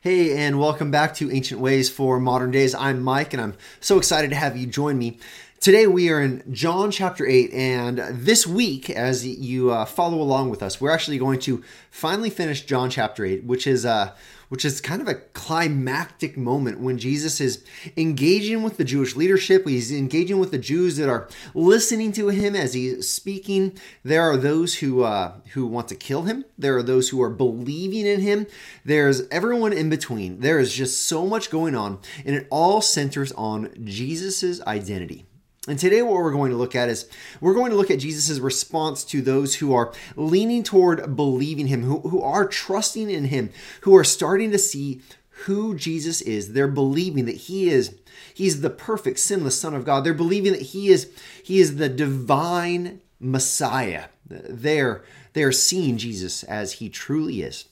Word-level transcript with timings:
Hey, 0.00 0.46
and 0.46 0.60
welcome 0.60 0.92
back 0.92 1.12
to 1.14 1.28
Ancient 1.32 1.60
Ways 1.60 1.90
for 1.90 2.20
Modern 2.20 2.52
Days. 2.52 2.72
I'm 2.72 3.02
Mike, 3.02 3.32
and 3.32 3.42
I'm 3.42 3.54
so 3.80 3.98
excited 3.98 4.30
to 4.30 4.36
have 4.36 4.56
you 4.56 4.64
join 4.64 4.96
me. 4.96 5.18
Today 5.60 5.88
we 5.88 6.08
are 6.08 6.22
in 6.22 6.44
John 6.52 6.92
chapter 6.92 7.26
8, 7.26 7.52
and 7.52 7.98
this 8.12 8.46
week, 8.46 8.88
as 8.88 9.26
you 9.26 9.72
uh, 9.72 9.86
follow 9.86 10.22
along 10.22 10.50
with 10.50 10.62
us, 10.62 10.80
we're 10.80 10.92
actually 10.92 11.18
going 11.18 11.40
to 11.40 11.64
finally 11.90 12.30
finish 12.30 12.64
John 12.64 12.90
chapter 12.90 13.24
8, 13.24 13.42
which 13.42 13.66
is 13.66 13.84
uh, 13.84 14.14
which 14.50 14.64
is 14.64 14.80
kind 14.80 15.02
of 15.02 15.08
a 15.08 15.16
climactic 15.16 16.36
moment 16.36 16.78
when 16.78 16.96
Jesus 16.96 17.40
is 17.40 17.64
engaging 17.96 18.62
with 18.62 18.76
the 18.76 18.84
Jewish 18.84 19.16
leadership. 19.16 19.66
He's 19.66 19.90
engaging 19.90 20.38
with 20.38 20.52
the 20.52 20.58
Jews 20.58 20.96
that 20.96 21.08
are 21.08 21.28
listening 21.54 22.12
to 22.12 22.28
him 22.28 22.54
as 22.54 22.74
he's 22.74 23.10
speaking. 23.10 23.76
There 24.04 24.22
are 24.22 24.36
those 24.36 24.76
who 24.76 25.02
uh, 25.02 25.40
who 25.54 25.66
want 25.66 25.88
to 25.88 25.96
kill 25.96 26.22
him. 26.22 26.44
There 26.56 26.76
are 26.76 26.84
those 26.84 27.08
who 27.08 27.20
are 27.20 27.30
believing 27.30 28.06
in 28.06 28.20
him. 28.20 28.46
There's 28.84 29.26
everyone 29.28 29.72
in 29.72 29.90
between. 29.90 30.38
There 30.38 30.60
is 30.60 30.72
just 30.72 31.02
so 31.02 31.26
much 31.26 31.50
going 31.50 31.74
on, 31.74 31.98
and 32.24 32.36
it 32.36 32.46
all 32.48 32.80
centers 32.80 33.32
on 33.32 33.70
Jesus's 33.84 34.62
identity. 34.62 35.26
And 35.68 35.78
today, 35.78 36.00
what 36.02 36.14
we're 36.14 36.32
going 36.32 36.50
to 36.50 36.56
look 36.56 36.74
at 36.74 36.88
is 36.88 37.08
we're 37.40 37.54
going 37.54 37.70
to 37.70 37.76
look 37.76 37.90
at 37.90 37.98
Jesus' 37.98 38.38
response 38.38 39.04
to 39.04 39.20
those 39.20 39.56
who 39.56 39.74
are 39.74 39.92
leaning 40.16 40.62
toward 40.62 41.14
believing 41.14 41.66
him, 41.66 41.82
who, 41.82 42.00
who 42.00 42.22
are 42.22 42.46
trusting 42.46 43.10
in 43.10 43.26
him, 43.26 43.50
who 43.82 43.94
are 43.94 44.04
starting 44.04 44.50
to 44.50 44.58
see 44.58 45.02
who 45.44 45.74
Jesus 45.74 46.20
is. 46.22 46.52
They're 46.52 46.68
believing 46.68 47.26
that 47.26 47.36
he 47.36 47.68
is 47.68 47.96
he's 48.34 48.60
the 48.60 48.70
perfect 48.70 49.18
sinless 49.18 49.60
son 49.60 49.74
of 49.74 49.84
God. 49.84 50.04
They're 50.04 50.14
believing 50.14 50.52
that 50.52 50.62
he 50.62 50.88
is 50.88 51.10
he 51.42 51.60
is 51.60 51.76
the 51.76 51.88
divine 51.88 53.00
Messiah. 53.20 54.06
They're 54.26 55.04
they're 55.34 55.52
seeing 55.52 55.98
Jesus 55.98 56.42
as 56.44 56.74
he 56.74 56.88
truly 56.88 57.42
is. 57.42 57.66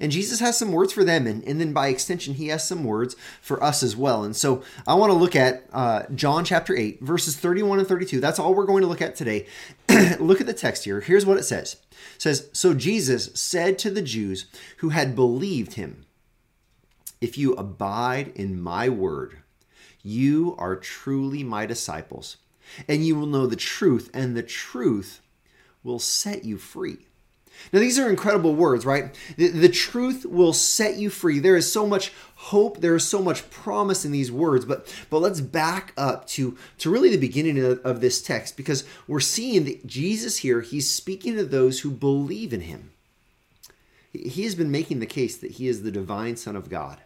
And 0.00 0.12
Jesus 0.12 0.40
has 0.40 0.58
some 0.58 0.72
words 0.72 0.92
for 0.92 1.04
them, 1.04 1.26
and, 1.26 1.42
and 1.44 1.60
then 1.60 1.72
by 1.72 1.88
extension, 1.88 2.34
he 2.34 2.48
has 2.48 2.66
some 2.66 2.84
words 2.84 3.16
for 3.40 3.62
us 3.62 3.82
as 3.82 3.96
well. 3.96 4.24
And 4.24 4.34
so 4.34 4.62
I 4.86 4.94
want 4.94 5.10
to 5.10 5.18
look 5.18 5.36
at 5.36 5.66
uh, 5.72 6.04
John 6.14 6.44
chapter 6.44 6.76
8, 6.76 7.00
verses 7.00 7.36
31 7.36 7.80
and 7.80 7.88
32. 7.88 8.20
That's 8.20 8.38
all 8.38 8.54
we're 8.54 8.66
going 8.66 8.82
to 8.82 8.88
look 8.88 9.02
at 9.02 9.16
today. 9.16 9.46
look 10.18 10.40
at 10.40 10.46
the 10.46 10.54
text 10.54 10.84
here. 10.84 11.00
Here's 11.00 11.26
what 11.26 11.38
it 11.38 11.44
says 11.44 11.74
It 12.16 12.22
says, 12.22 12.50
So 12.52 12.74
Jesus 12.74 13.30
said 13.34 13.78
to 13.80 13.90
the 13.90 14.02
Jews 14.02 14.46
who 14.78 14.90
had 14.90 15.14
believed 15.14 15.74
him, 15.74 16.06
If 17.20 17.38
you 17.38 17.54
abide 17.54 18.32
in 18.34 18.60
my 18.60 18.88
word, 18.88 19.38
you 20.02 20.54
are 20.58 20.76
truly 20.76 21.42
my 21.42 21.64
disciples, 21.64 22.36
and 22.86 23.06
you 23.06 23.16
will 23.16 23.26
know 23.26 23.46
the 23.46 23.56
truth, 23.56 24.10
and 24.12 24.36
the 24.36 24.42
truth 24.42 25.20
will 25.82 25.98
set 25.98 26.44
you 26.44 26.58
free. 26.58 27.06
Now, 27.72 27.80
these 27.80 27.98
are 27.98 28.08
incredible 28.08 28.54
words, 28.54 28.86
right? 28.86 29.14
The, 29.36 29.48
the, 29.48 29.68
truth 29.68 30.24
will 30.24 30.52
set 30.52 30.96
you 30.96 31.10
free. 31.10 31.38
There 31.38 31.56
is 31.56 31.70
so 31.70 31.86
much 31.86 32.12
hope, 32.36 32.80
there 32.80 32.94
is 32.94 33.06
so 33.06 33.20
much 33.20 33.50
promise 33.50 34.04
in 34.04 34.12
these 34.12 34.30
words, 34.30 34.64
but 34.64 34.94
but 35.10 35.18
let's 35.18 35.40
back 35.40 35.92
up 35.96 36.26
to, 36.28 36.56
to 36.78 36.90
really 36.90 37.10
the 37.10 37.16
beginning 37.16 37.58
of, 37.58 37.80
of 37.80 38.00
this 38.00 38.22
text 38.22 38.56
because 38.56 38.84
we're 39.08 39.20
seeing 39.20 39.64
that 39.64 39.86
Jesus 39.86 40.38
here, 40.38 40.60
he's 40.60 40.90
speaking 40.90 41.36
to 41.36 41.44
those 41.44 41.80
who 41.80 41.90
believe 41.90 42.52
in 42.52 42.60
him. 42.62 42.90
He 44.12 44.44
has 44.44 44.54
been 44.54 44.70
making 44.70 45.00
the 45.00 45.06
case 45.06 45.36
that 45.38 45.52
he 45.52 45.66
is 45.66 45.82
the 45.82 45.90
divine 45.90 46.36
Son 46.36 46.54
of 46.54 46.70
God. 46.70 46.98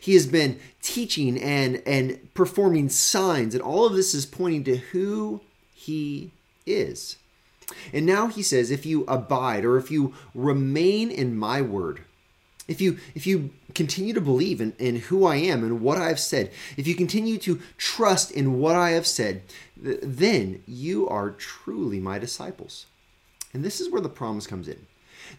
He 0.00 0.14
has 0.14 0.26
been 0.26 0.60
teaching 0.80 1.40
and, 1.40 1.82
and 1.86 2.32
performing 2.34 2.88
signs, 2.88 3.54
and 3.54 3.62
all 3.62 3.86
of 3.86 3.94
this 3.94 4.14
is 4.14 4.26
pointing 4.26 4.64
to 4.64 4.76
who 4.76 5.40
he 5.74 6.32
is. 6.66 7.16
And 7.92 8.06
now 8.06 8.28
he 8.28 8.42
says, 8.42 8.70
if 8.70 8.86
you 8.86 9.04
abide 9.06 9.64
or 9.64 9.76
if 9.76 9.90
you 9.90 10.14
remain 10.34 11.10
in 11.10 11.36
my 11.36 11.62
word, 11.62 12.02
if 12.68 12.80
you 12.80 12.98
if 13.14 13.26
you 13.26 13.50
continue 13.74 14.14
to 14.14 14.20
believe 14.20 14.60
in, 14.60 14.72
in 14.78 14.96
who 14.96 15.26
I 15.26 15.36
am 15.36 15.64
and 15.64 15.80
what 15.80 15.98
I've 15.98 16.20
said, 16.20 16.52
if 16.76 16.86
you 16.86 16.94
continue 16.94 17.38
to 17.38 17.60
trust 17.76 18.30
in 18.30 18.58
what 18.58 18.76
I 18.76 18.90
have 18.90 19.06
said, 19.06 19.42
then 19.76 20.62
you 20.66 21.08
are 21.08 21.30
truly 21.30 21.98
my 21.98 22.18
disciples. 22.18 22.86
And 23.52 23.64
this 23.64 23.80
is 23.80 23.90
where 23.90 24.00
the 24.00 24.08
promise 24.08 24.46
comes 24.46 24.68
in. 24.68 24.86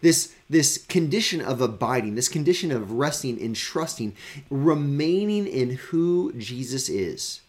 This 0.00 0.34
this 0.50 0.78
condition 0.78 1.40
of 1.40 1.60
abiding, 1.60 2.14
this 2.14 2.28
condition 2.28 2.70
of 2.70 2.92
resting 2.92 3.40
and 3.40 3.54
trusting, 3.54 4.14
remaining 4.50 5.46
in 5.46 5.70
who 5.70 6.32
Jesus 6.34 6.88
is. 6.88 7.40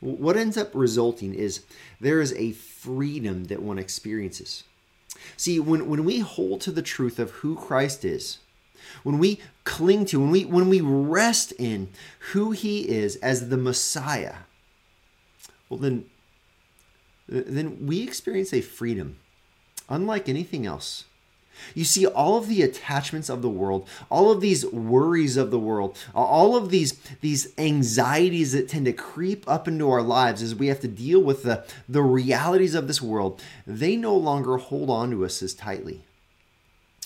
What 0.00 0.36
ends 0.36 0.56
up 0.56 0.70
resulting 0.74 1.34
is 1.34 1.62
there 2.00 2.20
is 2.20 2.32
a 2.32 2.52
freedom 2.52 3.44
that 3.44 3.62
one 3.62 3.78
experiences. 3.78 4.64
See, 5.36 5.60
when, 5.60 5.88
when 5.88 6.04
we 6.04 6.20
hold 6.20 6.62
to 6.62 6.72
the 6.72 6.82
truth 6.82 7.18
of 7.18 7.30
who 7.30 7.54
Christ 7.54 8.04
is, 8.04 8.38
when 9.02 9.18
we 9.18 9.40
cling 9.64 10.06
to, 10.06 10.20
when 10.20 10.30
we 10.30 10.44
when 10.44 10.68
we 10.68 10.80
rest 10.80 11.52
in 11.58 11.88
who 12.32 12.50
he 12.52 12.88
is 12.88 13.16
as 13.16 13.48
the 13.48 13.56
Messiah, 13.56 14.36
well 15.68 15.78
then 15.78 16.06
then 17.28 17.86
we 17.86 18.02
experience 18.02 18.52
a 18.52 18.60
freedom 18.60 19.16
unlike 19.88 20.28
anything 20.28 20.66
else. 20.66 21.04
You 21.74 21.84
see, 21.84 22.06
all 22.06 22.36
of 22.36 22.48
the 22.48 22.62
attachments 22.62 23.28
of 23.28 23.42
the 23.42 23.48
world, 23.48 23.88
all 24.10 24.30
of 24.30 24.40
these 24.40 24.66
worries 24.66 25.36
of 25.36 25.50
the 25.50 25.58
world, 25.58 25.96
all 26.14 26.56
of 26.56 26.70
these, 26.70 26.92
these 27.20 27.52
anxieties 27.58 28.52
that 28.52 28.68
tend 28.68 28.86
to 28.86 28.92
creep 28.92 29.48
up 29.48 29.68
into 29.68 29.90
our 29.90 30.02
lives 30.02 30.42
as 30.42 30.54
we 30.54 30.68
have 30.68 30.80
to 30.80 30.88
deal 30.88 31.20
with 31.20 31.42
the, 31.42 31.64
the 31.88 32.02
realities 32.02 32.74
of 32.74 32.86
this 32.86 33.02
world, 33.02 33.42
they 33.66 33.96
no 33.96 34.16
longer 34.16 34.56
hold 34.56 34.90
on 34.90 35.10
to 35.10 35.24
us 35.24 35.42
as 35.42 35.54
tightly. 35.54 36.02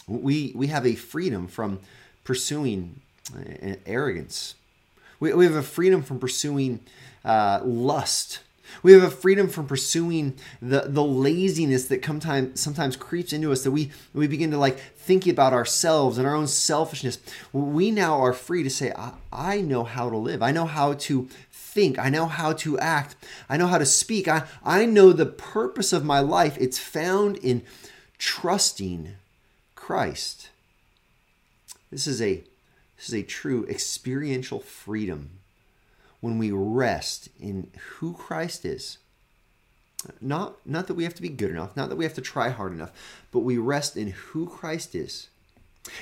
We, 0.06 0.52
we 0.54 0.66
have 0.68 0.86
a 0.86 0.94
freedom 0.94 1.46
from 1.46 1.80
pursuing 2.24 3.00
uh, 3.34 3.76
arrogance. 3.86 4.54
We, 5.20 5.32
we 5.32 5.44
have 5.46 5.54
a 5.54 5.62
freedom 5.62 6.02
from 6.02 6.18
pursuing 6.18 6.80
uh, 7.24 7.60
lust 7.64 8.40
we 8.82 8.92
have 8.92 9.02
a 9.02 9.10
freedom 9.10 9.48
from 9.48 9.66
pursuing 9.66 10.34
the, 10.60 10.82
the 10.86 11.04
laziness 11.04 11.86
that 11.86 12.04
sometimes 12.04 12.60
sometimes 12.60 12.96
creeps 12.96 13.32
into 13.32 13.52
us 13.52 13.62
that 13.64 13.70
we 13.70 13.90
we 14.12 14.26
begin 14.26 14.50
to 14.50 14.58
like 14.58 14.78
think 14.78 15.26
about 15.26 15.52
ourselves 15.52 16.18
and 16.18 16.26
our 16.26 16.34
own 16.34 16.46
selfishness. 16.46 17.18
We 17.52 17.90
now 17.90 18.20
are 18.20 18.32
free 18.32 18.62
to 18.62 18.70
say, 18.70 18.92
I, 18.96 19.12
I 19.32 19.60
know 19.60 19.84
how 19.84 20.08
to 20.10 20.16
live. 20.16 20.42
I 20.42 20.50
know 20.50 20.66
how 20.66 20.94
to 20.94 21.28
think. 21.50 21.98
I 21.98 22.08
know 22.08 22.26
how 22.26 22.52
to 22.54 22.78
act. 22.78 23.16
I 23.48 23.56
know 23.56 23.66
how 23.66 23.78
to 23.78 23.86
speak. 23.86 24.28
I, 24.28 24.44
I 24.64 24.86
know 24.86 25.12
the 25.12 25.26
purpose 25.26 25.92
of 25.92 26.04
my 26.04 26.20
life. 26.20 26.56
It's 26.58 26.78
found 26.78 27.36
in 27.38 27.62
trusting 28.18 29.14
Christ. 29.74 30.50
This 31.90 32.06
is 32.06 32.22
a 32.22 32.44
this 32.96 33.08
is 33.08 33.14
a 33.14 33.22
true 33.22 33.66
experiential 33.66 34.60
freedom 34.60 35.30
when 36.24 36.38
we 36.38 36.50
rest 36.50 37.28
in 37.38 37.70
who 37.96 38.14
Christ 38.14 38.64
is. 38.64 38.96
Not, 40.22 40.56
not 40.64 40.86
that 40.86 40.94
we 40.94 41.04
have 41.04 41.12
to 41.16 41.20
be 41.20 41.28
good 41.28 41.50
enough, 41.50 41.76
not 41.76 41.90
that 41.90 41.96
we 41.96 42.04
have 42.06 42.14
to 42.14 42.22
try 42.22 42.48
hard 42.48 42.72
enough, 42.72 42.92
but 43.30 43.40
we 43.40 43.58
rest 43.58 43.94
in 43.94 44.08
who 44.08 44.46
Christ 44.46 44.94
is. 44.94 45.28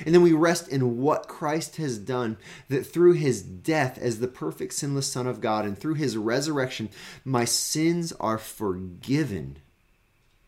And 0.05 0.15
then 0.15 0.21
we 0.21 0.31
rest 0.31 0.69
in 0.69 1.01
what 1.01 1.27
Christ 1.27 1.75
has 1.75 1.97
done, 1.97 2.37
that 2.69 2.85
through 2.85 3.13
his 3.15 3.41
death 3.41 3.97
as 3.97 4.21
the 4.21 4.29
perfect 4.29 4.75
sinless 4.75 5.11
Son 5.11 5.27
of 5.27 5.41
God 5.41 5.65
and 5.65 5.77
through 5.77 5.95
his 5.95 6.15
resurrection, 6.15 6.87
my 7.25 7.43
sins 7.43 8.13
are 8.13 8.37
forgiven. 8.37 9.57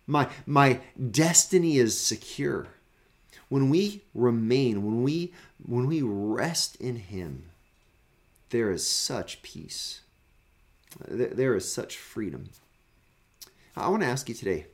My, 0.07 0.29
my 0.45 0.79
destiny 1.11 1.79
is 1.79 1.99
secure. 1.99 2.67
When 3.49 3.69
we 3.69 4.03
remain, 4.13 4.85
when 4.85 5.03
we, 5.03 5.33
when 5.61 5.85
we 5.85 6.01
rest 6.01 6.77
in 6.77 6.95
him, 6.95 7.49
there 8.55 8.71
is 8.71 8.87
such 8.87 9.41
peace. 9.41 9.99
Uh, 11.01 11.27
there 11.33 11.55
is 11.55 11.69
such 11.69 11.97
freedom. 11.97 12.51
I 13.75 13.89
want 13.89 14.01
to 14.03 14.07
ask 14.07 14.29
you 14.29 14.35
today 14.35 14.67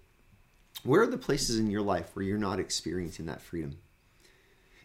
where 0.84 1.02
are 1.02 1.08
the 1.08 1.18
places 1.18 1.58
in 1.58 1.72
your 1.72 1.82
life 1.82 2.12
where 2.14 2.24
you're 2.24 2.38
not 2.38 2.60
experiencing 2.60 3.26
that 3.26 3.42
freedom? 3.42 3.80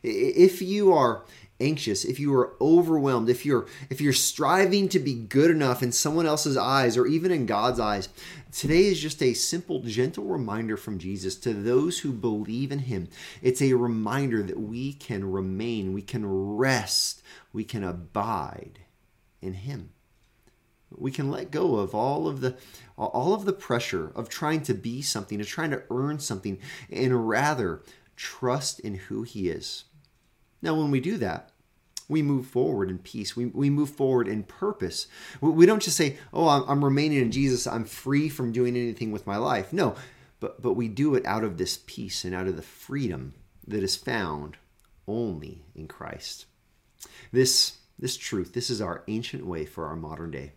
If 0.03 0.63
you 0.63 0.93
are 0.93 1.25
anxious, 1.61 2.05
if 2.05 2.19
you 2.19 2.35
are 2.35 2.55
overwhelmed, 2.61 3.29
if 3.29 3.45
you're 3.45 3.67
if 3.91 4.01
you're 4.01 4.13
striving 4.15 4.89
to 4.91 4.99
be 4.99 5.15
good 5.15 5.51
enough 5.51 5.83
in 5.83 5.93
someone 5.93 6.27
else's 6.27 6.57
eyes 6.57 6.97
or 6.97 7.07
even 7.07 7.31
in 7.31 7.45
God's 7.45 7.81
eyes, 7.81 8.09
today 8.51 8.87
is 8.87 9.01
just 9.01 9.23
a 9.23 9.35
simple 9.35 9.81
gentle 9.81 10.25
reminder 10.25 10.79
from 10.79 10.99
Jesus 10.99 11.35
to 11.37 11.53
those 11.53 11.99
who 11.99 12.13
believe 12.13 12.73
in 12.73 12.81
him. 12.81 13.09
It's 13.43 13.61
a 13.61 13.75
reminder 13.75 14.43
that 14.43 14.61
we 14.61 14.95
can 14.95 15.31
remain, 15.31 15.93
we 15.93 16.03
can 16.03 16.57
rest, 16.57 17.21
we 17.53 17.65
can 17.65 17.83
abide 17.83 18.81
in 19.47 19.55
him. 19.55 19.91
We 20.91 21.11
can 21.11 21.31
let 21.31 21.51
go 21.51 21.77
of 21.77 21.95
all 21.95 22.29
of 22.29 22.41
the 22.41 22.57
all 22.97 23.35
of 23.35 23.45
the 23.45 23.53
pressure 23.53 24.13
of 24.15 24.29
trying 24.29 24.63
to 24.63 24.75
be 24.75 25.03
something, 25.03 25.41
of 25.41 25.47
trying 25.47 25.71
to 25.71 25.83
earn 25.91 26.21
something, 26.21 26.59
and 26.91 27.29
rather 27.29 27.83
trust 28.15 28.81
in 28.81 28.95
who 28.95 29.23
he 29.23 29.49
is. 29.49 29.85
Now, 30.63 30.75
when 30.75 30.91
we 30.91 31.01
do 31.01 31.17
that, 31.19 31.51
we 32.09 32.23
move 32.23 32.47
forward 32.47 32.89
in 32.89 32.99
peace. 32.99 33.37
We, 33.37 33.47
we 33.47 33.69
move 33.69 33.91
forward 33.91 34.29
in 34.29 34.45
purpose. 34.45 35.09
We, 35.41 35.67
don't 35.67 35.83
just 35.83 35.97
say, 35.97 36.17
oh, 36.33 36.49
I'm, 36.49 36.65
I'm 36.69 36.85
remaining 36.85 37.21
in 37.21 37.33
Jesus. 37.33 37.67
I'm 37.67 37.85
free 37.85 38.29
from 38.29 38.53
doing 38.53 38.77
anything 38.77 39.11
with 39.13 39.27
my 39.27 39.37
life. 39.37 39.73
No, 39.73 39.97
but, 40.41 40.63
but 40.63 40.75
we 40.75 40.89
do 40.89 41.15
it 41.15 41.27
out 41.27 41.45
of 41.45 41.59
this 41.59 41.81
peace 41.87 42.25
and 42.25 42.35
out 42.35 42.47
of 42.47 42.57
the 42.57 42.63
freedom 42.63 43.35
that 43.67 43.83
is 43.83 43.97
found 43.97 44.57
only 45.09 45.65
in 45.75 45.89
Christ. 45.89 46.47
This 47.33 47.79
this 47.99 48.17
truth, 48.17 48.53
this 48.53 48.71
is 48.71 48.81
our 48.81 49.05
ancient 49.09 49.47
way 49.47 49.65
for 49.65 49.87
our 49.87 49.97
modern 49.97 50.31
day. 50.31 50.53